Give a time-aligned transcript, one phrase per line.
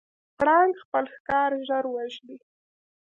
[0.39, 2.37] پړانګ خپل ښکار ژر وژني.